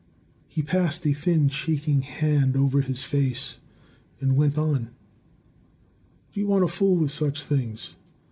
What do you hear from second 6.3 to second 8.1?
"Do you want to fool with such things?